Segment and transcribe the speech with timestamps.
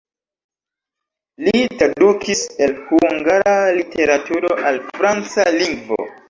[1.47, 1.51] Li
[1.81, 6.01] tradukis el hungara literaturo al franca lingvo.